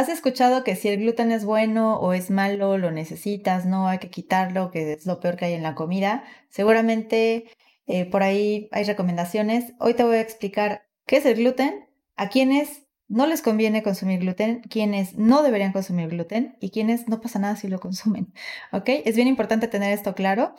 has 0.00 0.08
escuchado 0.08 0.64
que 0.64 0.76
si 0.76 0.88
el 0.88 0.98
gluten 1.00 1.30
es 1.30 1.44
bueno 1.44 1.98
o 1.98 2.12
es 2.14 2.30
malo, 2.30 2.78
lo 2.78 2.90
necesitas, 2.90 3.66
no 3.66 3.86
hay 3.86 3.98
que 3.98 4.10
quitarlo, 4.10 4.70
que 4.70 4.94
es 4.94 5.06
lo 5.06 5.20
peor 5.20 5.36
que 5.36 5.44
hay 5.44 5.52
en 5.54 5.62
la 5.62 5.74
comida. 5.74 6.24
Seguramente 6.48 7.50
eh, 7.86 8.06
por 8.06 8.22
ahí 8.22 8.68
hay 8.72 8.84
recomendaciones. 8.84 9.74
Hoy 9.78 9.94
te 9.94 10.04
voy 10.04 10.16
a 10.16 10.20
explicar 10.20 10.86
qué 11.06 11.18
es 11.18 11.26
el 11.26 11.36
gluten, 11.36 11.86
a 12.16 12.28
quiénes 12.30 12.86
no 13.08 13.26
les 13.26 13.42
conviene 13.42 13.82
consumir 13.82 14.20
gluten, 14.20 14.62
quienes 14.62 15.16
no 15.18 15.42
deberían 15.42 15.72
consumir 15.72 16.08
gluten 16.08 16.56
y 16.60 16.70
quienes 16.70 17.08
no 17.08 17.20
pasa 17.20 17.38
nada 17.38 17.56
si 17.56 17.68
lo 17.68 17.78
consumen. 17.78 18.32
¿Ok? 18.72 18.88
Es 19.04 19.16
bien 19.16 19.28
importante 19.28 19.68
tener 19.68 19.92
esto 19.92 20.14
claro 20.14 20.54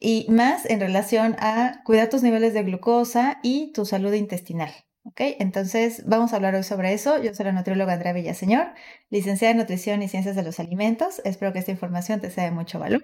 y 0.00 0.26
más 0.28 0.66
en 0.66 0.80
relación 0.80 1.36
a 1.38 1.82
cuidar 1.84 2.08
tus 2.08 2.22
niveles 2.22 2.52
de 2.52 2.64
glucosa 2.64 3.38
y 3.42 3.72
tu 3.72 3.86
salud 3.86 4.12
intestinal. 4.12 4.85
¿Ok? 5.06 5.20
Entonces, 5.38 6.02
vamos 6.04 6.32
a 6.32 6.36
hablar 6.36 6.56
hoy 6.56 6.64
sobre 6.64 6.92
eso. 6.92 7.22
Yo 7.22 7.32
soy 7.32 7.44
la 7.46 7.52
nutrióloga 7.52 7.92
Andrea 7.92 8.12
Villaseñor, 8.12 8.74
licenciada 9.08 9.52
en 9.52 9.58
Nutrición 9.58 10.02
y 10.02 10.08
Ciencias 10.08 10.34
de 10.34 10.42
los 10.42 10.58
Alimentos. 10.58 11.22
Espero 11.24 11.52
que 11.52 11.60
esta 11.60 11.70
información 11.70 12.20
te 12.20 12.28
sea 12.28 12.42
de 12.42 12.50
mucho 12.50 12.80
valor. 12.80 13.02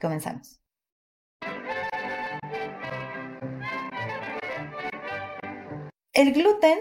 Comenzamos. 0.00 0.60
El 6.12 6.32
gluten 6.32 6.78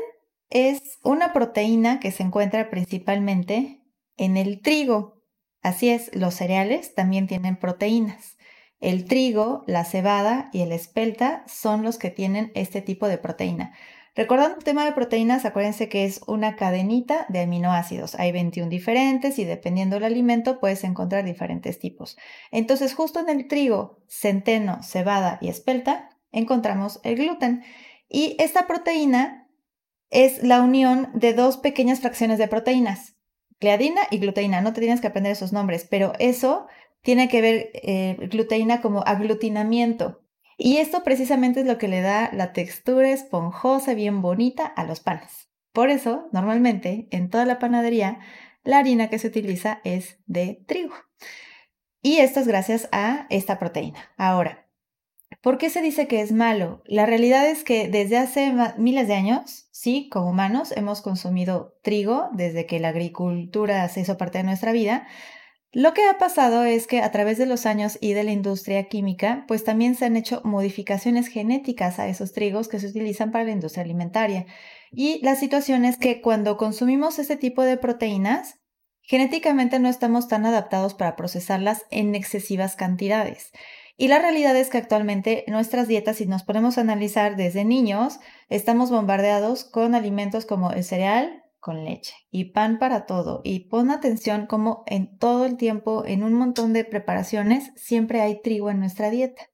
es 0.49 0.97
una 1.03 1.31
proteína 1.31 1.99
que 1.99 2.11
se 2.11 2.23
encuentra 2.23 2.71
principalmente 2.71 3.83
en 4.17 4.35
el 4.35 4.61
trigo. 4.63 5.21
Así 5.61 5.89
es, 5.89 6.09
los 6.15 6.33
cereales 6.33 6.95
también 6.95 7.27
tienen 7.27 7.57
proteínas. 7.57 8.35
El 8.79 9.05
trigo, 9.05 9.63
la 9.67 9.85
cebada 9.85 10.49
y 10.53 10.61
el 10.61 10.71
espelta 10.71 11.43
son 11.47 11.83
los 11.83 11.99
que 11.99 12.09
tienen 12.09 12.51
este 12.55 12.81
tipo 12.81 13.07
de 13.07 13.19
proteína. 13.19 13.75
Recordando 14.15 14.57
el 14.57 14.63
tema 14.63 14.85
de 14.85 14.93
proteínas, 14.93 15.43
acuérdense 15.43 15.89
que 15.89 16.05
es 16.05 16.21
una 16.25 16.55
cadenita 16.55 17.25
de 17.27 17.41
aminoácidos. 17.41 18.15
Hay 18.15 18.31
21 18.31 18.69
diferentes 18.69 19.37
y 19.39 19.43
dependiendo 19.43 19.97
del 19.97 20.05
alimento 20.05 20.61
puedes 20.61 20.85
encontrar 20.85 21.25
diferentes 21.25 21.79
tipos. 21.79 22.17
Entonces, 22.49 22.93
justo 22.93 23.19
en 23.19 23.29
el 23.29 23.49
trigo, 23.49 23.99
centeno, 24.07 24.81
cebada 24.83 25.37
y 25.41 25.49
espelta, 25.49 26.09
encontramos 26.31 27.01
el 27.03 27.17
gluten. 27.17 27.63
Y 28.07 28.37
esta 28.39 28.67
proteína 28.67 29.49
es 30.09 30.41
la 30.43 30.61
unión 30.61 31.09
de 31.13 31.33
dos 31.33 31.57
pequeñas 31.57 31.99
fracciones 31.99 32.37
de 32.37 32.47
proteínas, 32.47 33.17
gliadina 33.59 34.01
y 34.11 34.19
gluteína. 34.19 34.61
No 34.61 34.71
te 34.71 34.79
tienes 34.79 35.01
que 35.01 35.07
aprender 35.07 35.33
esos 35.33 35.51
nombres, 35.51 35.85
pero 35.89 36.13
eso 36.19 36.67
tiene 37.01 37.27
que 37.27 37.41
ver 37.41 37.69
eh, 37.73 38.79
como 38.81 39.03
aglutinamiento. 39.05 40.24
Y 40.57 40.77
esto 40.77 41.03
precisamente 41.03 41.61
es 41.61 41.65
lo 41.65 41.77
que 41.77 41.87
le 41.87 42.01
da 42.01 42.29
la 42.33 42.53
textura 42.53 43.09
esponjosa, 43.11 43.93
bien 43.93 44.21
bonita 44.21 44.65
a 44.65 44.85
los 44.85 44.99
panes. 44.99 45.49
Por 45.73 45.89
eso, 45.89 46.29
normalmente, 46.31 47.07
en 47.11 47.29
toda 47.29 47.45
la 47.45 47.59
panadería, 47.59 48.19
la 48.63 48.79
harina 48.79 49.09
que 49.09 49.19
se 49.19 49.27
utiliza 49.27 49.81
es 49.83 50.19
de 50.25 50.63
trigo. 50.67 50.95
Y 52.01 52.17
esto 52.17 52.39
es 52.39 52.47
gracias 52.47 52.87
a 52.91 53.27
esta 53.29 53.59
proteína. 53.59 53.99
Ahora, 54.17 54.65
¿Por 55.41 55.59
qué 55.59 55.69
se 55.69 55.83
dice 55.83 56.07
que 56.07 56.21
es 56.21 56.31
malo? 56.31 56.81
La 56.85 57.05
realidad 57.05 57.47
es 57.47 57.63
que 57.63 57.87
desde 57.87 58.17
hace 58.17 58.51
miles 58.77 59.07
de 59.07 59.13
años, 59.13 59.67
sí, 59.71 60.09
como 60.09 60.31
humanos, 60.31 60.71
hemos 60.75 61.01
consumido 61.01 61.77
trigo 61.83 62.29
desde 62.33 62.65
que 62.65 62.79
la 62.79 62.89
agricultura 62.89 63.87
se 63.89 64.01
hizo 64.01 64.17
parte 64.17 64.39
de 64.39 64.43
nuestra 64.43 64.71
vida. 64.71 65.05
Lo 65.75 65.93
que 65.93 66.07
ha 66.07 66.17
pasado 66.17 66.63
es 66.63 66.87
que 66.87 67.01
a 67.01 67.11
través 67.11 67.37
de 67.37 67.45
los 67.45 67.65
años 67.65 67.97
y 67.99 68.13
de 68.13 68.23
la 68.23 68.31
industria 68.31 68.85
química, 68.85 69.43
pues 69.45 69.65
también 69.65 69.95
se 69.95 70.05
han 70.05 70.15
hecho 70.15 70.39
modificaciones 70.45 71.27
genéticas 71.27 71.99
a 71.99 72.07
esos 72.07 72.31
trigos 72.31 72.69
que 72.69 72.79
se 72.79 72.87
utilizan 72.87 73.33
para 73.33 73.43
la 73.43 73.51
industria 73.51 73.83
alimentaria. 73.83 74.45
Y 74.93 75.19
la 75.21 75.35
situación 75.35 75.83
es 75.83 75.97
que 75.97 76.21
cuando 76.21 76.55
consumimos 76.55 77.19
este 77.19 77.35
tipo 77.35 77.61
de 77.61 77.75
proteínas, 77.75 78.61
genéticamente 79.01 79.77
no 79.79 79.89
estamos 79.89 80.29
tan 80.29 80.45
adaptados 80.45 80.93
para 80.93 81.17
procesarlas 81.17 81.83
en 81.91 82.15
excesivas 82.15 82.77
cantidades. 82.77 83.51
Y 83.97 84.07
la 84.07 84.19
realidad 84.19 84.55
es 84.55 84.69
que 84.69 84.77
actualmente 84.77 85.43
nuestras 85.49 85.89
dietas, 85.89 86.15
si 86.15 86.25
nos 86.25 86.43
ponemos 86.43 86.77
a 86.77 86.81
analizar 86.81 87.35
desde 87.35 87.65
niños, 87.65 88.21
estamos 88.47 88.91
bombardeados 88.91 89.65
con 89.65 89.93
alimentos 89.93 90.45
como 90.45 90.71
el 90.71 90.85
cereal 90.85 91.44
con 91.65 91.83
leche 91.83 92.13
y 92.29 92.51
pan 92.51 92.77
para 92.77 93.07
todo. 93.07 93.41
Y 93.43 93.61
pon 93.69 93.89
atención 93.89 94.45
como 94.45 94.83
en 94.85 95.17
todo 95.17 95.47
el 95.47 95.57
tiempo, 95.57 96.03
en 96.05 96.23
un 96.23 96.33
montón 96.33 96.73
de 96.73 96.85
preparaciones, 96.85 97.71
siempre 97.75 98.21
hay 98.21 98.39
trigo 98.39 98.69
en 98.69 98.79
nuestra 98.79 99.09
dieta. 99.09 99.49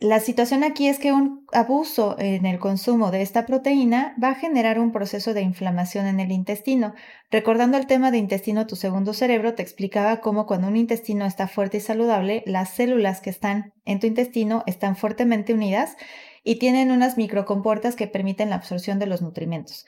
La 0.00 0.18
situación 0.18 0.64
aquí 0.64 0.88
es 0.88 0.98
que 0.98 1.12
un 1.12 1.46
abuso 1.52 2.16
en 2.18 2.46
el 2.46 2.58
consumo 2.58 3.10
de 3.10 3.20
esta 3.20 3.44
proteína 3.44 4.16
va 4.22 4.30
a 4.30 4.34
generar 4.34 4.78
un 4.78 4.92
proceso 4.92 5.34
de 5.34 5.42
inflamación 5.42 6.06
en 6.06 6.20
el 6.20 6.32
intestino. 6.32 6.94
Recordando 7.30 7.76
el 7.76 7.86
tema 7.86 8.10
de 8.10 8.16
intestino, 8.16 8.66
tu 8.66 8.74
segundo 8.74 9.12
cerebro 9.12 9.54
te 9.54 9.62
explicaba 9.62 10.22
cómo 10.22 10.46
cuando 10.46 10.68
un 10.68 10.76
intestino 10.76 11.26
está 11.26 11.48
fuerte 11.48 11.76
y 11.76 11.80
saludable, 11.80 12.42
las 12.46 12.70
células 12.70 13.20
que 13.20 13.28
están 13.28 13.74
en 13.84 14.00
tu 14.00 14.06
intestino 14.06 14.62
están 14.66 14.96
fuertemente 14.96 15.52
unidas 15.52 15.96
y 16.42 16.58
tienen 16.58 16.90
unas 16.90 17.18
microcompuertas 17.18 17.94
que 17.94 18.06
permiten 18.06 18.50
la 18.50 18.56
absorción 18.56 18.98
de 18.98 19.06
los 19.06 19.20
nutrimentos. 19.20 19.84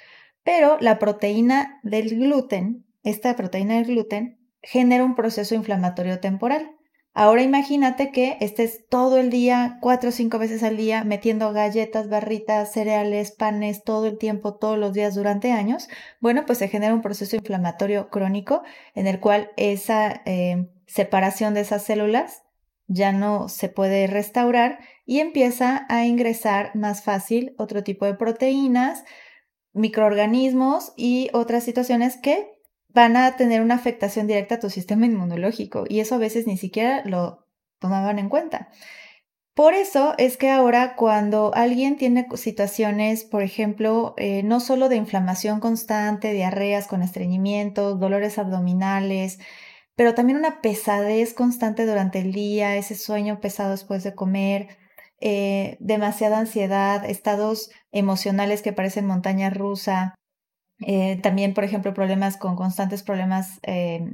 Pero 0.47 0.77
la 0.79 1.01
proteína 1.01 1.81
del 1.83 2.09
gluten, 2.11 2.87
esta 3.03 3.35
proteína 3.35 3.75
del 3.75 3.87
gluten, 3.87 4.39
genera 4.63 5.03
un 5.03 5.17
proceso 5.17 5.57
inflamatorio 5.57 6.21
temporal. 6.21 6.71
Ahora 7.15 7.43
imagínate 7.43 8.13
que 8.13 8.37
estés 8.41 8.87
todo 8.89 9.19
el 9.19 9.29
día, 9.29 9.79
cuatro 9.81 10.11
o 10.11 10.13
cinco 10.13 10.39
veces 10.39 10.63
al 10.63 10.77
día, 10.77 11.03
metiendo 11.03 11.53
galletas, 11.53 12.09
barritas, 12.09 12.71
cereales, 12.73 13.33
panes, 13.33 13.83
todo 13.83 14.07
el 14.07 14.19
tiempo, 14.19 14.55
todos 14.55 14.79
los 14.79 14.93
días 14.93 15.17
durante 15.17 15.51
años. 15.51 15.89
Bueno, 16.21 16.47
pues 16.47 16.59
se 16.59 16.69
genera 16.69 16.95
un 16.95 17.03
proceso 17.03 17.35
inflamatorio 17.35 18.09
crónico 18.09 18.63
en 18.95 19.09
el 19.09 19.19
cual 19.19 19.51
esa 19.57 20.23
eh, 20.27 20.69
separación 20.87 21.55
de 21.55 21.63
esas 21.63 21.83
células 21.83 22.45
ya 22.87 23.11
no 23.11 23.49
se 23.49 23.69
puede 23.69 24.07
restaurar 24.07 24.79
y 25.05 25.19
empieza 25.19 25.87
a 25.89 26.07
ingresar 26.07 26.71
más 26.77 27.03
fácil 27.03 27.57
otro 27.59 27.83
tipo 27.83 28.07
de 28.07 28.15
proteínas, 28.15 29.03
microorganismos 29.77 30.93
y 30.97 31.31
otras 31.33 31.65
situaciones 31.65 32.17
que 32.17 32.51
van 32.89 33.17
a 33.17 33.37
tener 33.37 33.61
una 33.61 33.75
afectación 33.75 34.27
directa 34.27 34.57
a 34.57 34.61
tu 34.61 34.71
sistema 34.71 35.07
inmunológico 35.07 35.85
y 35.89 36.01
eso 36.01 36.15
a 36.15 36.19
veces 36.19 36.47
ni 36.47 36.57
siquiera 36.57 37.03
lo 37.05 37.47
tomaban 37.79 38.19
en 38.19 38.29
cuenta. 38.29 38.71
Por 39.55 39.75
eso 39.75 40.15
es 40.19 40.37
que 40.37 40.51
ahora 40.51 40.97
cuando 40.97 41.51
alguien 41.55 41.97
tiene 41.97 42.27
situaciones, 42.35 43.25
por 43.25 43.43
ejemplo, 43.43 44.15
eh, 44.19 44.43
no 44.43 44.61
solo 44.61 44.89
de 44.89 44.97
inflamación 44.97 45.61
constante, 45.61 46.33
diarreas 46.33 46.87
con 46.87 47.03
estreñimientos, 47.03 47.99
dolores 47.99 48.39
abdominales, 48.39 49.39
pero 49.95 50.15
también 50.15 50.39
una 50.39 50.61
pesadez 50.61 51.33
constante 51.33 51.87
durante 51.87 52.19
el 52.19 52.33
día, 52.33 52.77
ese 52.77 52.95
sueño 52.95 53.41
pesado 53.41 53.71
después 53.71 54.05
de 54.05 54.15
comer, 54.15 54.77
eh, 55.21 55.77
demasiada 55.81 56.39
ansiedad, 56.39 57.05
estados 57.09 57.71
emocionales 57.93 58.63
que 58.63 58.73
parecen 58.73 59.07
montaña 59.07 59.51
rusa, 59.51 60.15
eh, 60.81 61.19
también, 61.23 61.55
por 61.55 61.65
ejemplo, 61.65 61.95
problemas 61.95 62.37
con 62.37 62.57
constantes 62.57 63.03
problemas 63.03 63.59
eh, 63.63 64.05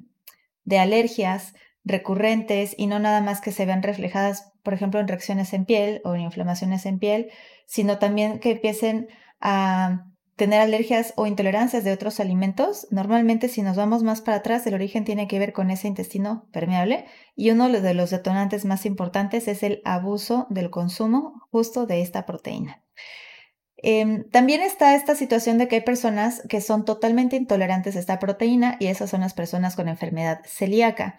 de 0.64 0.78
alergias 0.78 1.54
recurrentes 1.84 2.74
y 2.78 2.86
no 2.86 3.00
nada 3.00 3.20
más 3.20 3.40
que 3.40 3.50
se 3.50 3.66
vean 3.66 3.82
reflejadas, 3.82 4.52
por 4.62 4.74
ejemplo, 4.74 5.00
en 5.00 5.08
reacciones 5.08 5.52
en 5.52 5.64
piel 5.64 6.00
o 6.04 6.14
en 6.14 6.20
inflamaciones 6.20 6.86
en 6.86 7.00
piel, 7.00 7.30
sino 7.66 7.98
también 7.98 8.38
que 8.38 8.52
empiecen 8.52 9.08
a 9.40 10.06
tener 10.36 10.60
alergias 10.60 11.12
o 11.16 11.26
intolerancias 11.26 11.84
de 11.84 11.92
otros 11.92 12.20
alimentos. 12.20 12.86
Normalmente, 12.90 13.48
si 13.48 13.62
nos 13.62 13.76
vamos 13.76 14.02
más 14.02 14.20
para 14.20 14.38
atrás, 14.38 14.66
el 14.66 14.74
origen 14.74 15.04
tiene 15.04 15.28
que 15.28 15.38
ver 15.38 15.52
con 15.52 15.70
ese 15.70 15.88
intestino 15.88 16.46
permeable 16.52 17.06
y 17.36 17.50
uno 17.50 17.68
de 17.68 17.94
los 17.94 18.10
detonantes 18.10 18.64
más 18.64 18.86
importantes 18.86 19.48
es 19.48 19.62
el 19.62 19.82
abuso 19.84 20.46
del 20.50 20.70
consumo 20.70 21.46
justo 21.50 21.86
de 21.86 22.00
esta 22.00 22.26
proteína. 22.26 22.82
Em, 23.76 24.28
también 24.30 24.62
está 24.62 24.94
esta 24.94 25.16
situación 25.16 25.58
de 25.58 25.66
que 25.66 25.76
hay 25.76 25.80
personas 25.80 26.42
que 26.48 26.60
son 26.60 26.84
totalmente 26.84 27.34
intolerantes 27.34 27.96
a 27.96 27.98
esta 27.98 28.20
proteína 28.20 28.76
y 28.78 28.86
esas 28.86 29.10
son 29.10 29.22
las 29.22 29.34
personas 29.34 29.74
con 29.74 29.88
enfermedad 29.88 30.40
celíaca 30.44 31.18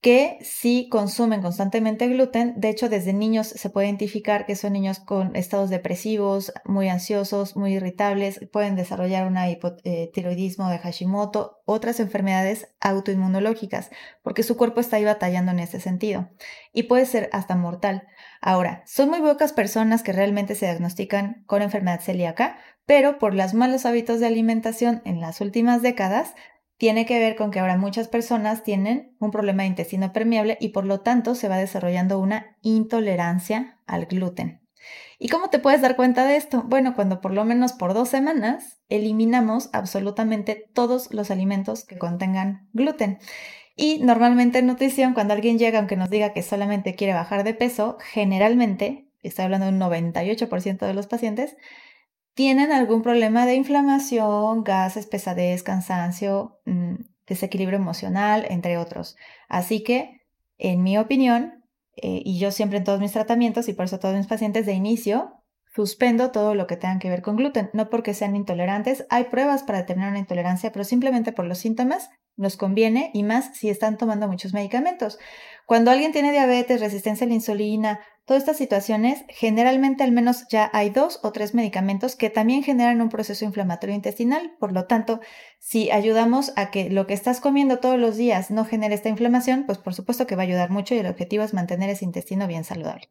que 0.00 0.38
sí 0.42 0.88
consumen 0.90 1.42
constantemente 1.42 2.06
gluten. 2.06 2.54
De 2.56 2.68
hecho, 2.68 2.88
desde 2.88 3.12
niños 3.12 3.48
se 3.48 3.68
puede 3.68 3.88
identificar 3.88 4.46
que 4.46 4.54
son 4.54 4.74
niños 4.74 5.00
con 5.00 5.34
estados 5.34 5.70
depresivos, 5.70 6.52
muy 6.64 6.88
ansiosos, 6.88 7.56
muy 7.56 7.74
irritables, 7.74 8.40
pueden 8.52 8.76
desarrollar 8.76 9.26
un 9.26 9.36
hipotiroidismo 9.36 10.68
de 10.68 10.78
Hashimoto, 10.78 11.58
otras 11.64 11.98
enfermedades 11.98 12.68
autoinmunológicas, 12.80 13.90
porque 14.22 14.44
su 14.44 14.56
cuerpo 14.56 14.80
está 14.80 14.96
ahí 14.96 15.04
batallando 15.04 15.50
en 15.50 15.58
ese 15.58 15.80
sentido. 15.80 16.30
Y 16.72 16.84
puede 16.84 17.04
ser 17.04 17.28
hasta 17.32 17.56
mortal. 17.56 18.06
Ahora, 18.40 18.84
son 18.86 19.10
muy 19.10 19.20
pocas 19.20 19.52
personas 19.52 20.04
que 20.04 20.12
realmente 20.12 20.54
se 20.54 20.66
diagnostican 20.66 21.42
con 21.46 21.60
enfermedad 21.60 22.00
celíaca, 22.00 22.58
pero 22.86 23.18
por 23.18 23.34
los 23.34 23.52
malos 23.52 23.84
hábitos 23.84 24.20
de 24.20 24.26
alimentación 24.26 25.02
en 25.04 25.20
las 25.20 25.40
últimas 25.40 25.82
décadas, 25.82 26.34
tiene 26.78 27.06
que 27.06 27.18
ver 27.18 27.36
con 27.36 27.50
que 27.50 27.58
ahora 27.58 27.76
muchas 27.76 28.08
personas 28.08 28.62
tienen 28.62 29.14
un 29.18 29.30
problema 29.30 29.64
de 29.64 29.68
intestino 29.68 30.12
permeable 30.12 30.56
y 30.60 30.68
por 30.68 30.86
lo 30.86 31.00
tanto 31.00 31.34
se 31.34 31.48
va 31.48 31.58
desarrollando 31.58 32.18
una 32.18 32.56
intolerancia 32.62 33.78
al 33.86 34.06
gluten. 34.06 34.60
¿Y 35.18 35.28
cómo 35.28 35.50
te 35.50 35.58
puedes 35.58 35.82
dar 35.82 35.96
cuenta 35.96 36.24
de 36.24 36.36
esto? 36.36 36.62
Bueno, 36.62 36.94
cuando 36.94 37.20
por 37.20 37.32
lo 37.32 37.44
menos 37.44 37.72
por 37.72 37.92
dos 37.92 38.08
semanas 38.08 38.78
eliminamos 38.88 39.68
absolutamente 39.72 40.70
todos 40.72 41.12
los 41.12 41.32
alimentos 41.32 41.84
que 41.84 41.98
contengan 41.98 42.68
gluten. 42.72 43.18
Y 43.74 43.98
normalmente 43.98 44.60
en 44.60 44.66
nutrición, 44.66 45.14
cuando 45.14 45.34
alguien 45.34 45.58
llega, 45.58 45.78
aunque 45.78 45.96
nos 45.96 46.10
diga 46.10 46.32
que 46.32 46.42
solamente 46.42 46.94
quiere 46.94 47.14
bajar 47.14 47.42
de 47.42 47.54
peso, 47.54 47.98
generalmente, 48.12 49.08
estoy 49.22 49.44
hablando 49.44 49.66
de 49.66 49.72
un 49.72 49.80
98% 49.80 50.86
de 50.86 50.94
los 50.94 51.08
pacientes, 51.08 51.56
tienen 52.38 52.70
algún 52.70 53.02
problema 53.02 53.46
de 53.46 53.56
inflamación, 53.56 54.62
gases, 54.62 55.06
pesadez, 55.06 55.64
cansancio, 55.64 56.60
mm, 56.66 56.94
desequilibrio 57.26 57.80
emocional, 57.80 58.46
entre 58.48 58.78
otros. 58.78 59.16
Así 59.48 59.82
que, 59.82 60.20
en 60.56 60.84
mi 60.84 60.98
opinión, 60.98 61.64
eh, 61.96 62.22
y 62.24 62.38
yo 62.38 62.52
siempre 62.52 62.78
en 62.78 62.84
todos 62.84 63.00
mis 63.00 63.10
tratamientos 63.10 63.68
y 63.68 63.72
por 63.72 63.86
eso 63.86 63.98
todos 63.98 64.14
mis 64.14 64.28
pacientes 64.28 64.66
de 64.66 64.72
inicio, 64.72 65.42
suspendo 65.74 66.30
todo 66.30 66.54
lo 66.54 66.68
que 66.68 66.76
tenga 66.76 67.00
que 67.00 67.10
ver 67.10 67.22
con 67.22 67.34
gluten, 67.34 67.70
no 67.72 67.90
porque 67.90 68.14
sean 68.14 68.36
intolerantes, 68.36 69.04
hay 69.10 69.24
pruebas 69.24 69.64
para 69.64 69.78
determinar 69.78 70.10
una 70.10 70.20
intolerancia, 70.20 70.70
pero 70.70 70.84
simplemente 70.84 71.32
por 71.32 71.44
los 71.44 71.58
síntomas 71.58 72.08
nos 72.36 72.56
conviene 72.56 73.10
y 73.14 73.24
más 73.24 73.56
si 73.56 73.68
están 73.68 73.98
tomando 73.98 74.28
muchos 74.28 74.54
medicamentos. 74.54 75.18
Cuando 75.66 75.90
alguien 75.90 76.12
tiene 76.12 76.30
diabetes, 76.30 76.80
resistencia 76.80 77.24
a 77.24 77.28
la 77.28 77.34
insulina, 77.34 77.98
todas 78.28 78.42
estas 78.42 78.58
situaciones, 78.58 79.24
generalmente 79.28 80.04
al 80.04 80.12
menos 80.12 80.46
ya 80.50 80.70
hay 80.74 80.90
dos 80.90 81.18
o 81.22 81.32
tres 81.32 81.54
medicamentos 81.54 82.14
que 82.14 82.28
también 82.28 82.62
generan 82.62 83.00
un 83.00 83.08
proceso 83.08 83.46
inflamatorio 83.46 83.96
intestinal. 83.96 84.54
Por 84.60 84.72
lo 84.72 84.84
tanto, 84.84 85.20
si 85.58 85.90
ayudamos 85.90 86.52
a 86.54 86.70
que 86.70 86.90
lo 86.90 87.06
que 87.06 87.14
estás 87.14 87.40
comiendo 87.40 87.78
todos 87.78 87.98
los 87.98 88.18
días 88.18 88.50
no 88.50 88.66
genere 88.66 88.94
esta 88.94 89.08
inflamación, 89.08 89.64
pues 89.64 89.78
por 89.78 89.94
supuesto 89.94 90.26
que 90.26 90.36
va 90.36 90.42
a 90.42 90.44
ayudar 90.44 90.68
mucho 90.68 90.94
y 90.94 90.98
el 90.98 91.06
objetivo 91.06 91.42
es 91.42 91.54
mantener 91.54 91.88
ese 91.88 92.04
intestino 92.04 92.46
bien 92.46 92.64
saludable. 92.64 93.08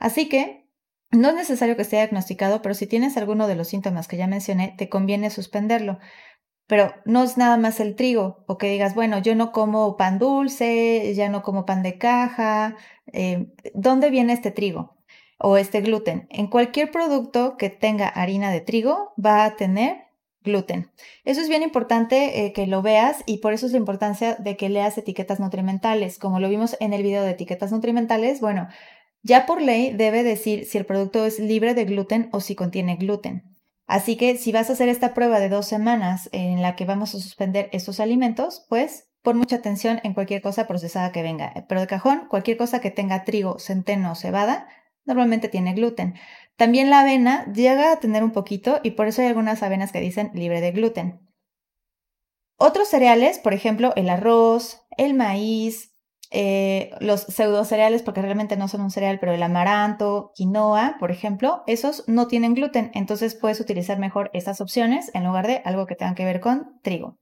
Así 0.00 0.28
que 0.28 0.68
no 1.12 1.28
es 1.28 1.36
necesario 1.36 1.76
que 1.76 1.82
esté 1.82 1.96
diagnosticado, 1.96 2.60
pero 2.60 2.74
si 2.74 2.88
tienes 2.88 3.16
alguno 3.16 3.46
de 3.46 3.54
los 3.54 3.68
síntomas 3.68 4.08
que 4.08 4.16
ya 4.16 4.26
mencioné, 4.26 4.74
te 4.76 4.88
conviene 4.88 5.30
suspenderlo. 5.30 6.00
Pero 6.66 6.92
no 7.04 7.22
es 7.22 7.36
nada 7.36 7.56
más 7.56 7.78
el 7.80 7.94
trigo, 7.94 8.44
o 8.46 8.58
que 8.58 8.68
digas, 8.70 8.94
bueno, 8.94 9.18
yo 9.18 9.34
no 9.34 9.52
como 9.52 9.96
pan 9.96 10.18
dulce, 10.18 11.12
ya 11.14 11.28
no 11.28 11.42
como 11.42 11.64
pan 11.64 11.82
de 11.82 11.98
caja. 11.98 12.76
Eh, 13.12 13.52
¿Dónde 13.74 14.10
viene 14.10 14.32
este 14.32 14.50
trigo 14.50 14.96
o 15.38 15.56
este 15.56 15.80
gluten? 15.80 16.26
En 16.30 16.48
cualquier 16.48 16.90
producto 16.90 17.56
que 17.56 17.70
tenga 17.70 18.08
harina 18.08 18.50
de 18.50 18.60
trigo 18.60 19.12
va 19.22 19.44
a 19.44 19.56
tener 19.56 20.06
gluten. 20.42 20.90
Eso 21.24 21.40
es 21.40 21.48
bien 21.48 21.62
importante 21.62 22.46
eh, 22.46 22.52
que 22.52 22.66
lo 22.66 22.82
veas 22.82 23.22
y 23.26 23.38
por 23.38 23.52
eso 23.52 23.66
es 23.66 23.72
la 23.72 23.78
importancia 23.78 24.36
de 24.36 24.56
que 24.56 24.68
leas 24.68 24.96
etiquetas 24.96 25.40
nutrimentales. 25.40 26.18
Como 26.18 26.40
lo 26.40 26.48
vimos 26.48 26.76
en 26.80 26.92
el 26.94 27.02
video 27.02 27.22
de 27.22 27.32
etiquetas 27.32 27.70
nutrimentales, 27.72 28.40
bueno, 28.40 28.68
ya 29.22 29.44
por 29.44 29.60
ley 29.60 29.92
debe 29.92 30.22
decir 30.22 30.64
si 30.64 30.78
el 30.78 30.86
producto 30.86 31.26
es 31.26 31.38
libre 31.38 31.74
de 31.74 31.84
gluten 31.84 32.28
o 32.32 32.40
si 32.40 32.54
contiene 32.54 32.96
gluten. 32.96 33.55
Así 33.86 34.16
que 34.16 34.36
si 34.36 34.52
vas 34.52 34.68
a 34.68 34.72
hacer 34.72 34.88
esta 34.88 35.14
prueba 35.14 35.38
de 35.38 35.48
dos 35.48 35.66
semanas 35.66 36.28
en 36.32 36.60
la 36.60 36.74
que 36.74 36.84
vamos 36.84 37.14
a 37.14 37.20
suspender 37.20 37.68
estos 37.72 38.00
alimentos, 38.00 38.66
pues 38.68 39.08
pon 39.22 39.38
mucha 39.38 39.56
atención 39.56 40.00
en 40.02 40.14
cualquier 40.14 40.42
cosa 40.42 40.66
procesada 40.66 41.12
que 41.12 41.22
venga. 41.22 41.52
Pero 41.68 41.80
de 41.80 41.86
cajón, 41.86 42.26
cualquier 42.28 42.56
cosa 42.56 42.80
que 42.80 42.90
tenga 42.90 43.24
trigo, 43.24 43.58
centeno 43.58 44.12
o 44.12 44.14
cebada, 44.14 44.68
normalmente 45.04 45.48
tiene 45.48 45.74
gluten. 45.74 46.14
También 46.56 46.90
la 46.90 47.00
avena 47.00 47.50
llega 47.52 47.92
a 47.92 48.00
tener 48.00 48.24
un 48.24 48.32
poquito 48.32 48.80
y 48.82 48.92
por 48.92 49.06
eso 49.06 49.22
hay 49.22 49.28
algunas 49.28 49.62
avenas 49.62 49.92
que 49.92 50.00
dicen 50.00 50.30
libre 50.34 50.60
de 50.60 50.72
gluten. 50.72 51.20
Otros 52.56 52.88
cereales, 52.88 53.38
por 53.38 53.52
ejemplo, 53.52 53.92
el 53.96 54.08
arroz, 54.08 54.82
el 54.96 55.14
maíz, 55.14 55.95
eh, 56.30 56.90
los 57.00 57.22
pseudo 57.22 57.64
cereales, 57.64 58.02
porque 58.02 58.22
realmente 58.22 58.56
no 58.56 58.68
son 58.68 58.80
un 58.80 58.90
cereal, 58.90 59.18
pero 59.20 59.32
el 59.32 59.42
amaranto, 59.42 60.32
quinoa, 60.34 60.96
por 60.98 61.10
ejemplo, 61.10 61.62
esos 61.66 62.04
no 62.06 62.26
tienen 62.26 62.54
gluten, 62.54 62.90
entonces 62.94 63.34
puedes 63.34 63.60
utilizar 63.60 63.98
mejor 63.98 64.30
estas 64.32 64.60
opciones 64.60 65.10
en 65.14 65.24
lugar 65.24 65.46
de 65.46 65.62
algo 65.64 65.86
que 65.86 65.96
tenga 65.96 66.14
que 66.14 66.24
ver 66.24 66.40
con 66.40 66.80
trigo. 66.82 67.18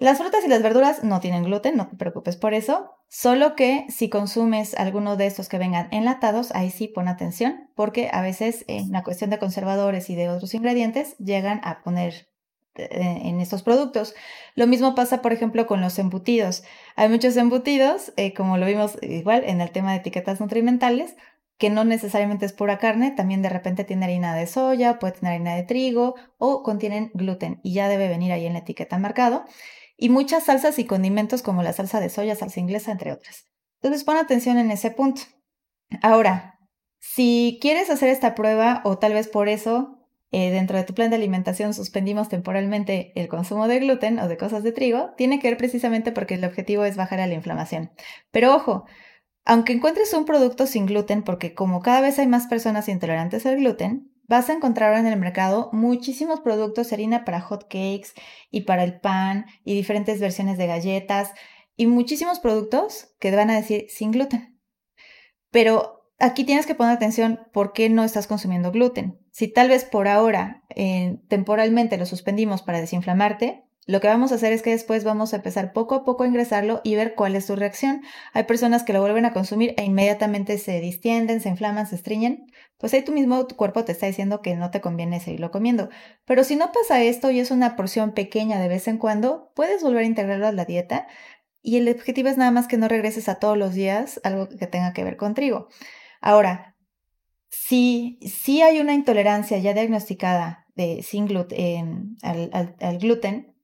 Las 0.00 0.16
frutas 0.16 0.42
y 0.46 0.48
las 0.48 0.62
verduras 0.62 1.04
no 1.04 1.20
tienen 1.20 1.44
gluten, 1.44 1.76
no 1.76 1.86
te 1.86 1.96
preocupes 1.96 2.38
por 2.38 2.54
eso, 2.54 2.90
solo 3.10 3.54
que 3.54 3.84
si 3.90 4.08
consumes 4.08 4.74
alguno 4.74 5.18
de 5.18 5.26
estos 5.26 5.50
que 5.50 5.58
vengan 5.58 5.88
enlatados, 5.92 6.54
ahí 6.54 6.70
sí 6.70 6.88
pon 6.88 7.06
atención, 7.06 7.68
porque 7.76 8.08
a 8.10 8.22
veces 8.22 8.64
en 8.66 8.92
la 8.92 9.02
cuestión 9.02 9.28
de 9.28 9.38
conservadores 9.38 10.08
y 10.08 10.14
de 10.14 10.30
otros 10.30 10.54
ingredientes 10.54 11.18
llegan 11.18 11.60
a 11.64 11.82
poner 11.82 12.14
eh, 12.14 12.29
en 12.74 13.40
estos 13.40 13.62
productos. 13.62 14.14
Lo 14.54 14.66
mismo 14.66 14.94
pasa, 14.94 15.22
por 15.22 15.32
ejemplo, 15.32 15.66
con 15.66 15.80
los 15.80 15.98
embutidos. 15.98 16.62
Hay 16.96 17.08
muchos 17.08 17.36
embutidos, 17.36 18.12
eh, 18.16 18.34
como 18.34 18.58
lo 18.58 18.66
vimos 18.66 18.98
igual 19.02 19.44
en 19.44 19.60
el 19.60 19.70
tema 19.70 19.92
de 19.92 19.98
etiquetas 19.98 20.40
nutrimentales, 20.40 21.16
que 21.58 21.68
no 21.68 21.84
necesariamente 21.84 22.46
es 22.46 22.54
pura 22.54 22.78
carne, 22.78 23.10
también 23.10 23.42
de 23.42 23.50
repente 23.50 23.84
tiene 23.84 24.06
harina 24.06 24.34
de 24.34 24.46
soya, 24.46 24.98
puede 24.98 25.14
tener 25.14 25.34
harina 25.34 25.54
de 25.54 25.62
trigo 25.62 26.14
o 26.38 26.62
contienen 26.62 27.10
gluten 27.12 27.60
y 27.62 27.74
ya 27.74 27.88
debe 27.88 28.08
venir 28.08 28.32
ahí 28.32 28.46
en 28.46 28.54
la 28.54 28.60
etiqueta 28.60 28.98
marcado. 28.98 29.44
Y 29.96 30.08
muchas 30.08 30.44
salsas 30.44 30.78
y 30.78 30.86
condimentos 30.86 31.42
como 31.42 31.62
la 31.62 31.74
salsa 31.74 32.00
de 32.00 32.08
soya, 32.08 32.34
salsa 32.34 32.60
inglesa, 32.60 32.92
entre 32.92 33.12
otras. 33.12 33.46
Entonces 33.82 34.04
pon 34.04 34.16
atención 34.16 34.56
en 34.56 34.70
ese 34.70 34.90
punto. 34.90 35.22
Ahora, 36.00 36.58
si 36.98 37.58
quieres 37.60 37.90
hacer 37.90 38.08
esta 38.08 38.34
prueba 38.34 38.80
o 38.84 38.98
tal 38.98 39.12
vez 39.12 39.28
por 39.28 39.48
eso 39.48 39.99
eh, 40.32 40.50
dentro 40.50 40.76
de 40.76 40.84
tu 40.84 40.94
plan 40.94 41.10
de 41.10 41.16
alimentación 41.16 41.74
suspendimos 41.74 42.28
temporalmente 42.28 43.12
el 43.20 43.28
consumo 43.28 43.66
de 43.66 43.80
gluten 43.80 44.18
o 44.18 44.28
de 44.28 44.36
cosas 44.36 44.62
de 44.62 44.72
trigo, 44.72 45.10
tiene 45.16 45.40
que 45.40 45.48
ver 45.48 45.56
precisamente 45.56 46.12
porque 46.12 46.34
el 46.34 46.44
objetivo 46.44 46.84
es 46.84 46.96
bajar 46.96 47.20
a 47.20 47.26
la 47.26 47.34
inflamación. 47.34 47.90
Pero 48.30 48.54
ojo, 48.54 48.84
aunque 49.44 49.72
encuentres 49.72 50.14
un 50.14 50.24
producto 50.24 50.66
sin 50.66 50.86
gluten, 50.86 51.22
porque 51.22 51.54
como 51.54 51.82
cada 51.82 52.00
vez 52.00 52.18
hay 52.18 52.26
más 52.26 52.46
personas 52.46 52.88
intolerantes 52.88 53.46
al 53.46 53.56
gluten, 53.56 54.12
vas 54.28 54.48
a 54.48 54.52
encontrar 54.52 54.96
en 54.96 55.06
el 55.06 55.18
mercado 55.18 55.70
muchísimos 55.72 56.40
productos 56.40 56.92
harina 56.92 57.24
para 57.24 57.40
hot 57.40 57.64
cakes 57.64 58.10
y 58.50 58.60
para 58.60 58.84
el 58.84 59.00
pan 59.00 59.46
y 59.64 59.74
diferentes 59.74 60.20
versiones 60.20 60.56
de 60.56 60.68
galletas 60.68 61.32
y 61.74 61.86
muchísimos 61.86 62.38
productos 62.38 63.14
que 63.18 63.34
van 63.34 63.50
a 63.50 63.56
decir 63.56 63.86
sin 63.88 64.12
gluten. 64.12 64.60
Pero 65.50 66.04
aquí 66.20 66.44
tienes 66.44 66.66
que 66.66 66.76
poner 66.76 66.94
atención 66.94 67.40
por 67.52 67.72
qué 67.72 67.88
no 67.88 68.04
estás 68.04 68.28
consumiendo 68.28 68.70
gluten. 68.70 69.19
Si 69.30 69.48
tal 69.48 69.68
vez 69.68 69.84
por 69.84 70.08
ahora 70.08 70.62
eh, 70.70 71.18
temporalmente 71.28 71.96
lo 71.96 72.06
suspendimos 72.06 72.62
para 72.62 72.80
desinflamarte, 72.80 73.64
lo 73.86 74.00
que 74.00 74.06
vamos 74.06 74.30
a 74.30 74.36
hacer 74.36 74.52
es 74.52 74.62
que 74.62 74.70
después 74.70 75.02
vamos 75.02 75.32
a 75.32 75.36
empezar 75.36 75.72
poco 75.72 75.96
a 75.96 76.04
poco 76.04 76.22
a 76.22 76.26
ingresarlo 76.28 76.80
y 76.84 76.94
ver 76.94 77.14
cuál 77.16 77.34
es 77.34 77.46
tu 77.46 77.56
reacción. 77.56 78.02
Hay 78.32 78.44
personas 78.44 78.84
que 78.84 78.92
lo 78.92 79.00
vuelven 79.00 79.24
a 79.24 79.32
consumir 79.32 79.74
e 79.78 79.84
inmediatamente 79.84 80.58
se 80.58 80.80
distienden, 80.80 81.40
se 81.40 81.48
inflaman, 81.48 81.88
se 81.88 81.96
estriñen. 81.96 82.46
Pues 82.78 82.94
ahí 82.94 83.02
tu 83.02 83.10
mismo 83.10 83.48
cuerpo 83.48 83.84
te 83.84 83.90
está 83.90 84.06
diciendo 84.06 84.42
que 84.42 84.54
no 84.54 84.70
te 84.70 84.80
conviene 84.80 85.18
seguirlo 85.18 85.50
comiendo. 85.50 85.88
Pero 86.24 86.44
si 86.44 86.54
no 86.54 86.70
pasa 86.72 87.02
esto 87.02 87.32
y 87.32 87.40
es 87.40 87.50
una 87.50 87.74
porción 87.74 88.12
pequeña 88.12 88.60
de 88.60 88.68
vez 88.68 88.86
en 88.86 88.98
cuando, 88.98 89.50
puedes 89.56 89.82
volver 89.82 90.04
a 90.04 90.06
integrarlo 90.06 90.46
a 90.46 90.52
la 90.52 90.66
dieta. 90.66 91.08
Y 91.60 91.78
el 91.78 91.88
objetivo 91.88 92.28
es 92.28 92.36
nada 92.36 92.52
más 92.52 92.68
que 92.68 92.76
no 92.76 92.86
regreses 92.86 93.28
a 93.28 93.40
todos 93.40 93.58
los 93.58 93.74
días 93.74 94.20
algo 94.22 94.48
que 94.48 94.66
tenga 94.68 94.92
que 94.92 95.02
ver 95.02 95.16
con 95.16 95.34
trigo. 95.34 95.68
Ahora, 96.20 96.69
si, 97.50 98.20
si 98.22 98.62
hay 98.62 98.78
una 98.80 98.94
intolerancia 98.94 99.58
ya 99.58 99.74
diagnosticada 99.74 100.66
de 100.76 101.02
sin 101.02 101.26
gluten, 101.26 102.16
al, 102.22 102.98
gluten, 102.98 103.56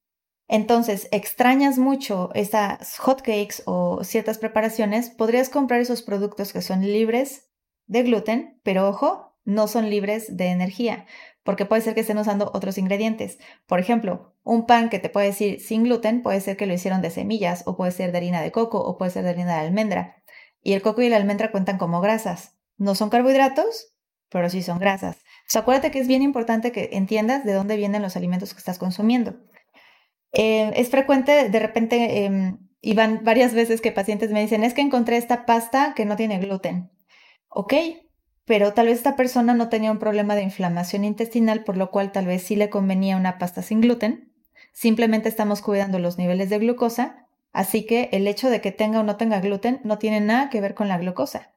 entonces 0.49 1.09
extrañas 1.13 1.79
mucho 1.79 2.31
esas 2.35 2.99
hotcakes 2.99 3.63
o 3.65 4.03
ciertas 4.03 4.39
preparaciones, 4.39 5.11
podrías 5.11 5.49
comprar 5.49 5.81
esos 5.81 6.03
productos 6.03 6.53
que 6.53 6.63
son 6.63 6.83
libres 6.83 7.49
de 7.87 8.03
gluten, 8.03 8.61
pero 8.65 8.89
ojo, 8.89 9.39
no 9.45 9.69
son 9.69 9.89
libres 9.89 10.37
de 10.37 10.47
energía, 10.47 11.07
porque 11.45 11.65
puede 11.65 11.83
ser 11.83 11.95
que 11.95 12.01
estén 12.01 12.19
usando 12.19 12.51
otros 12.53 12.79
ingredientes. 12.79 13.39
Por 13.67 13.79
ejemplo, 13.79 14.35
un 14.43 14.67
pan 14.67 14.89
que 14.89 14.99
te 14.99 15.09
puede 15.09 15.29
decir 15.29 15.61
sin 15.61 15.85
gluten 15.85 16.23
puede 16.23 16.41
ser 16.41 16.57
que 16.57 16.67
lo 16.67 16.75
hicieron 16.75 17.03
de 17.03 17.11
semillas, 17.11 17.63
o 17.67 17.77
puede 17.77 17.93
ser 17.93 18.11
de 18.11 18.19
harina 18.19 18.43
de 18.43 18.51
coco, 18.51 18.81
o 18.81 18.99
puede 18.99 19.13
ser 19.13 19.23
de 19.23 19.31
harina 19.31 19.55
de 19.55 19.67
almendra. 19.67 20.17
Y 20.61 20.73
el 20.73 20.83
coco 20.83 21.03
y 21.03 21.09
la 21.09 21.17
almendra 21.17 21.53
cuentan 21.53 21.79
como 21.79 22.01
grasas. 22.01 22.56
No 22.77 22.95
son 22.95 23.11
carbohidratos, 23.11 23.95
pero 24.31 24.51
sí 24.51 24.63
son 24.63 24.79
grasas. 24.79 25.17
Acuérdate 25.55 25.91
que 25.91 26.01
es 26.01 26.09
bien 26.09 26.23
importante 26.23 26.73
que 26.73 26.91
entiendas 26.93 27.45
de 27.45 27.53
dónde 27.53 27.77
vienen 27.77 28.03
los 28.03 28.17
alimentos 28.17 28.53
que 28.53 28.59
estás 28.59 28.79
consumiendo. 28.79 29.37
Eh, 30.33 30.73
es 30.77 30.91
frecuente, 30.91 31.49
de 31.49 31.59
repente, 31.59 32.25
em, 32.25 32.59
y 32.81 32.95
van 32.95 33.25
varias 33.25 33.55
veces 33.55 33.81
que 33.81 33.93
pacientes 33.93 34.31
me 34.31 34.41
dicen, 34.41 34.65
es 34.65 34.75
que 34.75 34.83
encontré 34.83 35.17
esta 35.17 35.47
pasta 35.47 35.95
que 35.95 36.05
no 36.05 36.17
tiene 36.17 36.39
gluten. 36.39 36.91
Ok, 37.49 37.75
pero 38.45 38.75
tal 38.75 38.87
vez 38.87 38.99
esta 38.99 39.17
persona 39.17 39.55
no 39.55 39.69
tenía 39.69 39.93
un 39.93 39.99
problema 39.99 40.35
de 40.35 40.43
inflamación 40.43 41.05
intestinal, 41.05 41.65
por 41.65 41.77
lo 41.77 41.91
cual 41.91 42.13
tal 42.13 42.27
vez 42.27 42.43
sí 42.43 42.57
le 42.57 42.71
convenía 42.71 43.17
una 43.17 43.39
pasta 43.39 43.63
sin 43.63 43.81
gluten. 43.81 44.33
Simplemente 44.73 45.29
estamos 45.29 45.63
cuidando 45.63 45.99
los 45.99 46.19
niveles 46.19 46.51
de 46.51 46.59
glucosa 46.59 47.27
Así 47.57 47.87
que 47.87 48.11
el 48.13 48.29
hecho 48.29 48.51
de 48.51 48.61
que 48.61 48.71
tenga 48.71 49.01
o 49.01 49.03
no 49.03 49.17
tenga 49.17 49.41
gluten 49.41 49.81
no 49.83 49.97
tiene 49.97 50.21
nada 50.21 50.51
que 50.51 50.61
ver 50.61 50.75
con 50.75 50.89
la 50.89 50.99
glucosa. 50.99 51.55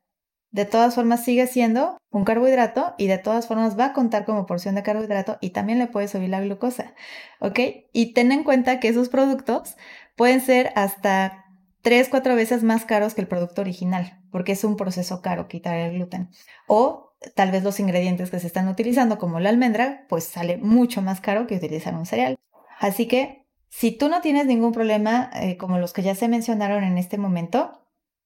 De 0.52 0.66
todas 0.66 0.96
formas 0.96 1.24
sigue 1.24 1.46
siendo 1.46 1.98
un 2.10 2.26
carbohidrato 2.26 2.96
y 2.98 3.08
de 3.08 3.20
todas 3.20 3.48
formas 3.48 3.78
va 3.78 3.86
a 3.86 3.94
contar 3.94 4.26
como 4.26 4.48
porción 4.48 4.76
de 4.76 4.84
carbohidrato 4.84 5.38
y 5.42 5.52
también 5.52 5.78
le 5.78 5.88
puede 5.88 6.08
subir 6.08 6.30
la 6.30 6.42
glucosa. 6.42 6.96
¿Ok? 7.40 7.60
Y 7.94 8.14
ten 8.14 8.32
en 8.32 8.44
cuenta 8.44 8.80
que 8.80 8.88
esos 8.88 9.10
productos 9.10 9.76
pueden 10.16 10.42
ser 10.42 10.72
hasta 10.76 11.46
3, 11.82 12.10
4 12.10 12.36
veces 12.36 12.64
más 12.64 12.86
caros 12.86 13.14
que 13.14 13.22
el 13.22 13.28
producto 13.28 13.62
original, 13.62 14.20
porque 14.32 14.54
es 14.54 14.64
un 14.64 14.76
proceso 14.76 15.22
caro 15.22 15.48
quitar 15.48 15.78
el 15.78 15.94
gluten. 15.94 16.30
O 16.68 17.14
tal 17.36 17.52
vez 17.52 17.64
los 17.64 17.80
ingredientes 17.80 18.32
que 18.32 18.40
se 18.40 18.48
están 18.48 18.68
utilizando, 18.68 19.18
como 19.18 19.40
la 19.40 19.50
almendra, 19.50 20.06
pues 20.10 20.24
sale 20.24 20.58
mucho 20.58 21.02
más 21.02 21.22
caro 21.22 21.48
que 21.48 21.56
utilizar 21.56 21.94
un 21.96 22.06
cereal. 22.06 22.38
Así 22.80 23.08
que 23.08 23.46
si 23.70 23.92
tú 23.92 24.10
no 24.10 24.22
tienes 24.22 24.46
ningún 24.46 24.72
problema, 24.72 25.30
eh, 25.36 25.58
como 25.58 25.78
los 25.78 25.94
que 25.94 26.02
ya 26.02 26.16
se 26.16 26.28
mencionaron 26.28 26.84
en 26.84 26.98
este 26.98 27.18
momento, 27.18 27.86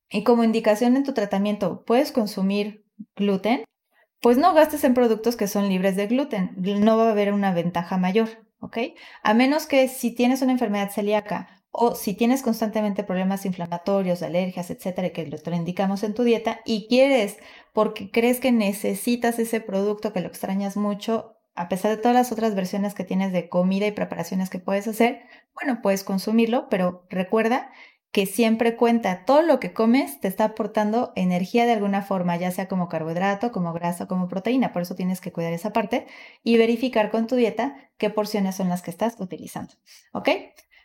y 0.09 0.23
como 0.23 0.43
indicación 0.43 0.95
en 0.95 1.03
tu 1.03 1.13
tratamiento 1.13 1.83
puedes 1.85 2.11
consumir 2.11 2.85
gluten, 3.15 3.63
pues 4.21 4.37
no 4.37 4.53
gastes 4.53 4.83
en 4.83 4.93
productos 4.93 5.35
que 5.35 5.47
son 5.47 5.67
libres 5.67 5.95
de 5.95 6.07
gluten. 6.07 6.55
No 6.57 6.97
va 6.97 7.09
a 7.09 7.11
haber 7.11 7.33
una 7.33 7.53
ventaja 7.53 7.97
mayor, 7.97 8.29
¿ok? 8.59 8.77
A 9.21 9.33
menos 9.33 9.65
que 9.65 9.87
si 9.87 10.11
tienes 10.11 10.41
una 10.41 10.53
enfermedad 10.53 10.91
celíaca 10.91 11.63
o 11.71 11.95
si 11.95 12.13
tienes 12.13 12.43
constantemente 12.43 13.03
problemas 13.03 13.45
inflamatorios, 13.45 14.21
alergias, 14.21 14.69
etcétera, 14.69 15.09
que 15.09 15.25
lo, 15.25 15.37
lo 15.43 15.55
indicamos 15.55 16.03
en 16.03 16.13
tu 16.13 16.23
dieta 16.23 16.61
y 16.63 16.87
quieres, 16.87 17.37
porque 17.73 18.11
crees 18.11 18.39
que 18.39 18.51
necesitas 18.51 19.39
ese 19.39 19.59
producto 19.59 20.13
que 20.13 20.21
lo 20.21 20.27
extrañas 20.27 20.77
mucho, 20.77 21.35
a 21.55 21.69
pesar 21.69 21.91
de 21.91 21.97
todas 21.97 22.15
las 22.15 22.31
otras 22.31 22.55
versiones 22.55 22.93
que 22.93 23.03
tienes 23.03 23.33
de 23.33 23.49
comida 23.49 23.87
y 23.87 23.91
preparaciones 23.91 24.49
que 24.49 24.59
puedes 24.59 24.87
hacer, 24.87 25.21
bueno, 25.55 25.81
puedes 25.81 26.03
consumirlo, 26.03 26.67
pero 26.69 27.05
recuerda 27.09 27.71
que 28.13 28.27
siempre 28.27 28.75
cuenta 28.75 29.25
todo 29.25 29.41
lo 29.41 29.59
que 29.59 29.73
comes 29.73 30.19
te 30.19 30.27
está 30.27 30.45
aportando 30.45 31.11
energía 31.15 31.65
de 31.65 31.73
alguna 31.73 32.03
forma, 32.03 32.37
ya 32.37 32.51
sea 32.51 32.67
como 32.67 32.87
carbohidrato, 32.87 33.51
como 33.51 33.73
grasa, 33.73 34.05
como 34.05 34.27
proteína. 34.27 34.71
Por 34.71 34.83
eso 34.83 34.93
tienes 34.93 35.19
que 35.19 35.31
cuidar 35.31 35.51
esa 35.51 35.73
parte 35.73 36.05
y 36.43 36.57
verificar 36.57 37.09
con 37.09 37.25
tu 37.25 37.35
dieta 37.35 37.75
qué 37.97 38.11
porciones 38.11 38.55
son 38.55 38.69
las 38.69 38.83
que 38.83 38.91
estás 38.91 39.15
utilizando. 39.17 39.73
¿Ok? 40.11 40.29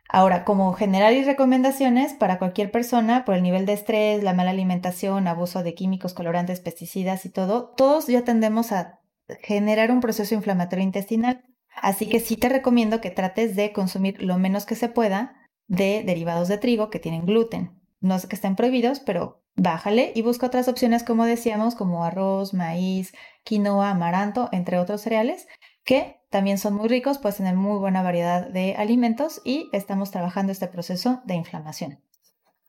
Ahora, 0.08 0.46
como 0.46 0.72
general 0.72 1.12
y 1.16 1.22
recomendaciones 1.22 2.14
para 2.14 2.38
cualquier 2.38 2.70
persona 2.70 3.26
por 3.26 3.34
el 3.34 3.42
nivel 3.42 3.66
de 3.66 3.74
estrés, 3.74 4.22
la 4.22 4.32
mala 4.32 4.52
alimentación, 4.52 5.28
abuso 5.28 5.62
de 5.62 5.74
químicos, 5.74 6.14
colorantes, 6.14 6.60
pesticidas 6.60 7.26
y 7.26 7.28
todo, 7.28 7.74
todos 7.76 8.06
ya 8.06 8.24
tendemos 8.24 8.72
a 8.72 9.00
generar 9.42 9.92
un 9.92 10.00
proceso 10.00 10.34
inflamatorio 10.34 10.82
intestinal. 10.82 11.44
Así 11.76 12.08
que 12.08 12.20
sí 12.20 12.36
te 12.36 12.48
recomiendo 12.48 13.02
que 13.02 13.10
trates 13.10 13.54
de 13.54 13.74
consumir 13.74 14.22
lo 14.22 14.38
menos 14.38 14.64
que 14.64 14.76
se 14.76 14.88
pueda 14.88 15.37
de 15.68 16.02
derivados 16.04 16.48
de 16.48 16.58
trigo 16.58 16.90
que 16.90 16.98
tienen 16.98 17.24
gluten. 17.24 17.80
No 18.00 18.18
sé 18.18 18.28
que 18.28 18.36
estén 18.36 18.56
prohibidos, 18.56 19.00
pero 19.00 19.42
bájale 19.54 20.12
y 20.14 20.22
busca 20.22 20.46
otras 20.46 20.68
opciones, 20.68 21.04
como 21.04 21.24
decíamos, 21.24 21.74
como 21.74 22.04
arroz, 22.04 22.54
maíz, 22.54 23.12
quinoa, 23.44 23.90
amaranto, 23.90 24.48
entre 24.52 24.78
otros 24.78 25.02
cereales, 25.02 25.46
que 25.84 26.20
también 26.30 26.58
son 26.58 26.74
muy 26.74 26.88
ricos, 26.88 27.18
puedes 27.18 27.38
tener 27.38 27.54
muy 27.54 27.78
buena 27.78 28.02
variedad 28.02 28.48
de 28.48 28.74
alimentos 28.76 29.40
y 29.44 29.68
estamos 29.72 30.10
trabajando 30.10 30.52
este 30.52 30.68
proceso 30.68 31.22
de 31.24 31.34
inflamación. 31.34 32.00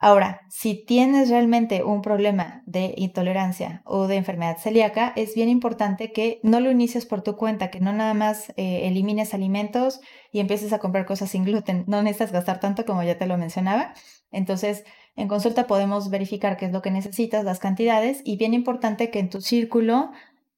Ahora, 0.01 0.41
si 0.49 0.85
tienes 0.85 1.29
realmente 1.29 1.83
un 1.83 2.01
problema 2.01 2.63
de 2.65 2.93
intolerancia 2.95 3.81
o 3.83 4.07
de 4.07 4.15
enfermedad 4.15 4.57
celíaca, 4.57 5.11
es 5.17 5.35
bien 5.35 5.49
importante 5.49 6.13
que 6.13 6.39
no 6.41 6.61
lo 6.61 6.71
inicies 6.71 7.05
por 7.05 7.21
tu 7.21 7.35
cuenta, 7.35 7.69
que 7.69 7.81
no 7.81 7.91
nada 7.91 8.13
más 8.13 8.49
eh, 8.55 8.87
elimines 8.87 9.33
alimentos 9.33 9.99
y 10.31 10.39
empieces 10.39 10.71
a 10.71 10.79
comprar 10.79 11.05
cosas 11.05 11.31
sin 11.31 11.43
gluten. 11.43 11.83
No 11.87 12.01
necesitas 12.01 12.31
gastar 12.31 12.61
tanto 12.61 12.85
como 12.85 13.03
ya 13.03 13.17
te 13.17 13.27
lo 13.27 13.37
mencionaba. 13.37 13.93
Entonces, 14.31 14.85
en 15.17 15.27
consulta 15.27 15.67
podemos 15.67 16.09
verificar 16.09 16.55
qué 16.55 16.67
es 16.67 16.71
lo 16.71 16.81
que 16.81 16.91
necesitas, 16.91 17.43
las 17.43 17.59
cantidades 17.59 18.21
y 18.23 18.37
bien 18.37 18.53
importante 18.53 19.11
que 19.11 19.19
en 19.19 19.29
tu 19.29 19.41
círculo 19.41 20.11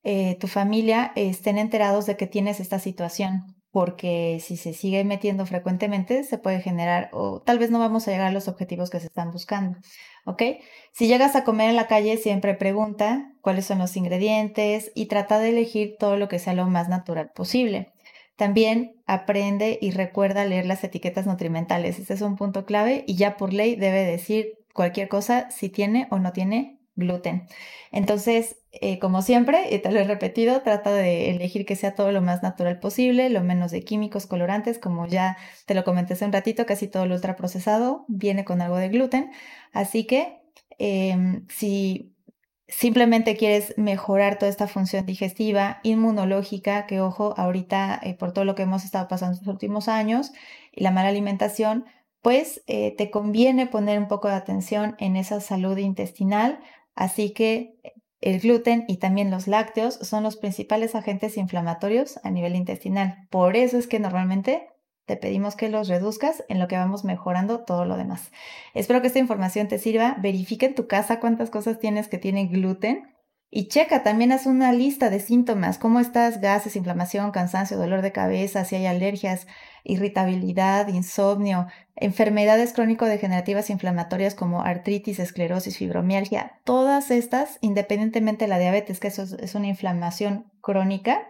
eh, 0.04 0.38
tu 0.40 0.48
familia 0.48 1.14
estén 1.16 1.58
enterados 1.58 2.06
de 2.06 2.16
que 2.16 2.28
tienes 2.28 2.60
esta 2.60 2.78
situación, 2.78 3.56
porque 3.72 4.40
si 4.42 4.58
se 4.58 4.74
sigue 4.74 5.04
metiendo 5.04 5.46
frecuentemente 5.46 6.24
se 6.24 6.38
puede 6.38 6.62
generar 6.62 7.10
o 7.14 7.42
tal 7.42 7.58
vez 7.58 7.72
no 7.72 7.80
vamos 7.80 8.08
a 8.08 8.12
llegar 8.12 8.28
a 8.28 8.32
los 8.32 8.48
objetivos 8.48 8.90
que 8.90 9.00
se 9.00 9.08
están 9.08 9.32
buscando, 9.32 9.80
¿ok? 10.26 10.44
Si 10.92 11.08
llegas 11.08 11.36
a 11.36 11.44
comer 11.44 11.70
en 11.70 11.78
la 11.78 11.88
calle 11.88 12.18
siempre 12.18 12.54
pregunta 12.54 13.32
cuáles 13.42 13.66
son 13.66 13.80
los 13.80 13.96
ingredientes 13.96 14.92
y 14.94 15.06
trata 15.06 15.40
de 15.40 15.50
elegir 15.50 15.96
todo 15.98 16.18
lo 16.18 16.28
que 16.28 16.40
sea 16.40 16.54
lo 16.54 16.68
más 16.68 16.90
natural 16.90 17.32
posible. 17.34 17.94
También 18.36 18.96
aprende 19.06 19.78
y 19.82 19.92
recuerda 19.92 20.46
leer 20.46 20.66
las 20.66 20.84
etiquetas 20.84 21.26
nutrimentales. 21.26 22.00
Este 22.00 22.14
es 22.14 22.22
un 22.22 22.36
punto 22.36 22.66
clave 22.66 23.04
y 23.08 23.16
ya 23.16 23.38
por 23.38 23.54
ley 23.54 23.76
debe 23.76 24.04
decir 24.04 24.58
cualquier 24.74 25.08
cosa 25.08 25.50
si 25.52 25.70
tiene 25.70 26.08
o 26.12 26.20
no 26.20 26.34
tiene 26.34 26.81
gluten. 26.96 27.48
Entonces, 27.92 28.58
eh, 28.72 29.00
como 29.00 29.22
siempre, 29.22 29.74
y 29.74 29.80
te 29.80 29.92
lo 29.92 30.00
he 30.00 30.04
repetido, 30.04 30.62
trata 30.62 30.94
de 30.94 31.30
elegir 31.32 31.66
que 31.66 31.76
sea 31.76 31.96
todo 31.96 32.12
lo 32.12 32.22
más 32.22 32.44
natural 32.44 32.80
posible, 32.80 33.30
lo 33.30 33.44
menos 33.44 33.72
de 33.72 33.84
químicos, 33.84 34.28
colorantes, 34.28 34.80
como 34.80 35.08
ya 35.08 35.38
te 35.66 35.74
lo 35.74 35.84
comenté 35.84 36.14
hace 36.14 36.26
un 36.26 36.34
ratito, 36.34 36.66
casi 36.66 36.88
todo 36.88 37.06
lo 37.06 37.16
ultraprocesado 37.16 38.06
viene 38.08 38.46
con 38.46 38.62
algo 38.62 38.78
de 38.78 38.90
gluten. 38.90 39.32
Así 39.74 40.06
que 40.06 40.42
em, 40.78 41.46
si 41.50 42.16
simplemente 42.68 43.36
quieres 43.36 43.74
mejorar 43.78 44.40
toda 44.40 44.50
esta 44.50 44.68
función 44.68 45.06
digestiva, 45.06 45.80
inmunológica, 45.84 46.88
que 46.88 47.02
ojo, 47.02 47.34
ahorita 47.38 48.00
eh, 48.02 48.14
por 48.16 48.32
todo 48.32 48.46
lo 48.46 48.56
que 48.56 48.64
hemos 48.64 48.86
estado 48.86 49.08
pasando 49.10 49.38
en 49.38 49.46
los 49.46 49.54
últimos 49.54 49.88
años 49.90 50.32
y 50.72 50.84
la 50.84 50.92
mala 50.92 51.10
alimentación, 51.10 51.86
pues 52.22 52.64
eh, 52.68 52.96
te 52.98 53.12
conviene 53.12 53.68
poner 53.68 54.00
un 54.00 54.08
poco 54.08 54.28
de 54.28 54.36
atención 54.36 54.96
en 55.00 55.16
esa 55.16 55.42
salud 55.42 55.78
intestinal, 55.78 56.60
Así 57.02 57.32
que 57.32 57.80
el 58.22 58.40
gluten 58.42 58.86
y 58.88 58.98
también 58.98 59.32
los 59.32 59.48
lácteos 59.48 59.96
son 59.96 60.22
los 60.22 60.38
principales 60.38 60.94
agentes 60.94 61.36
inflamatorios 61.36 62.20
a 62.24 62.30
nivel 62.30 62.56
intestinal. 62.56 63.28
Por 63.32 63.56
eso 63.56 63.80
es 63.80 63.88
que 63.88 64.00
normalmente 64.00 64.68
te 65.08 65.18
pedimos 65.18 65.56
que 65.56 65.70
los 65.70 65.88
reduzcas 65.88 66.44
en 66.48 66.60
lo 66.60 66.68
que 66.68 66.78
vamos 66.78 67.04
mejorando 67.04 67.62
todo 67.62 67.86
lo 67.86 67.98
demás. 67.98 68.32
Espero 68.76 69.02
que 69.02 69.08
esta 69.08 69.18
información 69.18 69.68
te 69.68 69.80
sirva. 69.80 70.16
Verifica 70.20 70.68
en 70.68 70.76
tu 70.76 70.86
casa 70.86 71.20
cuántas 71.20 71.50
cosas 71.50 71.80
tienes 71.80 72.08
que 72.08 72.20
tienen 72.20 72.52
gluten 72.52 73.11
y 73.54 73.68
checa, 73.68 74.02
también 74.02 74.32
haz 74.32 74.46
una 74.46 74.72
lista 74.72 75.10
de 75.10 75.20
síntomas, 75.20 75.78
cómo 75.78 76.00
estás, 76.00 76.40
gases, 76.40 76.78
inflamación, 76.78 77.32
cansancio, 77.32 77.78
dolor 77.78 78.02
de 78.02 78.14
cabeza, 78.14 78.64
si 78.64 78.78
hay 78.78 78.86
alergias, 78.86 79.46
irritabilidad, 79.84 80.88
insomnio, 80.88 81.68
enfermedades 81.98 82.72
crónico-degenerativas 82.72 83.70
inflamatorias 83.70 84.36
como 84.36 84.62
artritis, 84.62 85.20
esclerosis, 85.20 85.78
fibromialgia, 85.78 86.62
todas 86.64 87.12
estas, 87.12 87.58
independientemente 87.60 88.46
de 88.46 88.50
la 88.50 88.58
diabetes, 88.58 89.02
que 89.02 89.10
eso 89.10 89.24
es 89.24 89.54
una 89.54 89.68
inflamación 89.68 90.50
crónica 90.62 91.28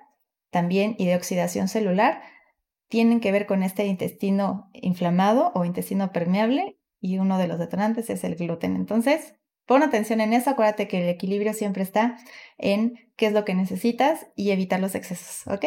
también 0.52 0.96
y 1.00 1.08
de 1.08 1.16
oxidación 1.16 1.68
celular, 1.68 2.22
tienen 2.88 3.20
que 3.20 3.32
ver 3.32 3.48
con 3.48 3.64
este 3.64 3.88
intestino 3.88 4.70
inflamado 4.74 5.52
o 5.56 5.66
intestino 5.66 6.12
permeable 6.12 6.78
y 7.00 7.18
uno 7.18 7.40
de 7.40 7.48
los 7.48 7.58
detonantes 7.58 8.12
es 8.12 8.24
el 8.24 8.36
gluten. 8.36 8.76
Entonces, 8.76 9.34
Pon 9.72 9.84
atención 9.84 10.20
en 10.20 10.34
eso, 10.34 10.50
acuérdate 10.50 10.90
que 10.90 11.02
el 11.02 11.08
equilibrio 11.08 11.54
siempre 11.54 11.82
está 11.82 12.18
en 12.58 13.10
qué 13.16 13.28
es 13.28 13.32
lo 13.32 13.46
que 13.46 13.56
necesitas 13.56 14.28
y 14.36 14.52
evitar 14.52 14.82
los 14.82 14.96
excesos, 14.96 15.48
¿ok? 15.48 15.64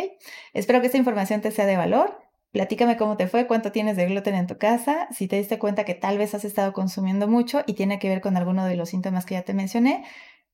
Espero 0.53 0.83
que 0.83 0.89
esta 0.89 0.99
información 0.99 1.41
te 1.41 1.51
sea 1.51 1.65
de 1.65 1.79
valor. 1.79 2.19
Platícame 2.51 2.99
cómo 2.99 3.17
te 3.17 3.29
fue, 3.29 3.47
cuánto 3.47 3.73
tienes 3.73 3.97
de 3.97 4.05
gluten 4.05 4.35
en 4.35 4.47
tu 4.47 4.59
casa, 4.59 5.09
si 5.11 5.27
te 5.27 5.37
diste 5.37 5.59
cuenta 5.59 5.87
que 5.87 5.95
tal 5.95 6.19
vez 6.19 6.35
has 6.35 6.45
estado 6.45 6.75
consumiendo 6.75 7.29
mucho 7.29 7.63
y 7.67 7.73
tiene 7.73 7.99
que 7.99 8.11
ver 8.11 8.21
con 8.21 8.37
alguno 8.37 8.67
de 8.67 8.77
los 8.77 8.91
síntomas 8.91 9.25
que 9.25 9.37
ya 9.37 9.43
te 9.43 9.55
mencioné. 9.55 10.05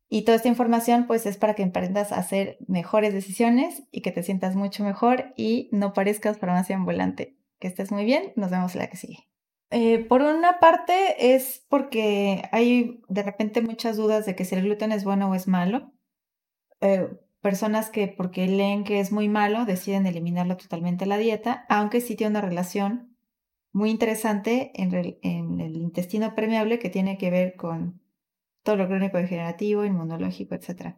Y 0.09 0.23
toda 0.23 0.37
esta 0.37 0.47
información 0.47 1.09
pues 1.09 1.27
es 1.27 1.37
para 1.37 1.55
que 1.55 1.65
aprendas 1.65 2.13
a 2.13 2.19
hacer 2.19 2.57
mejores 2.69 3.13
decisiones 3.13 3.83
y 3.91 4.03
que 4.03 4.13
te 4.13 4.23
sientas 4.23 4.55
mucho 4.55 4.85
mejor 4.85 5.33
y 5.37 5.71
no 5.73 5.93
parezcas 5.93 6.39
farmacia 6.39 6.77
ambulante. 6.77 7.35
Que 7.59 7.67
estés 7.67 7.91
muy 7.91 8.05
bien, 8.05 8.33
nos 8.37 8.53
vemos 8.53 8.77
la 8.77 8.87
que 8.87 8.97
sigue. 8.97 9.30
Eh, 9.71 10.05
por 10.05 10.23
una 10.23 10.59
parte 10.59 11.35
es 11.35 11.65
porque 11.69 12.43
hay 12.51 13.03
de 13.09 13.23
repente 13.23 13.63
muchas 13.63 13.97
dudas 13.97 14.27
de 14.27 14.35
que 14.35 14.45
si 14.45 14.57
el 14.57 14.63
gluten 14.63 14.93
es 14.93 15.05
bueno 15.05 15.31
o 15.31 15.35
es 15.35 15.47
malo. 15.47 15.93
Eh, 16.81 17.09
personas 17.41 17.91
que 17.91 18.09
porque 18.09 18.47
leen 18.47 18.85
que 18.85 19.01
es 19.01 19.13
muy 19.13 19.29
malo 19.29 19.65
deciden 19.65 20.07
eliminarlo 20.07 20.57
totalmente 20.57 21.05
de 21.05 21.09
la 21.09 21.19
dieta, 21.19 21.65
aunque 21.69 22.01
sí 22.01 22.17
tiene 22.17 22.33
una 22.33 22.41
relación 22.41 23.17
muy 23.73 23.91
interesante 23.91 24.73
en, 24.75 24.95
el 24.95 25.77
intestino 25.77 26.35
permeable 26.35 26.79
que 26.79 26.91
tiene 26.91 27.19
que 27.19 27.31
ver 27.31 27.55
con 27.57 28.01
todo 28.63 28.77
lo 28.77 28.89
crónico 28.89 29.17
degenerativo, 29.19 29.85
inmunológico, 29.85 30.55
etc. 30.55 30.97